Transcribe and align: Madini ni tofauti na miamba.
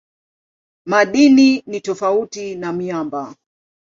Madini 0.85 1.63
ni 1.67 1.81
tofauti 1.81 2.55
na 2.55 2.73
miamba. 2.73 3.35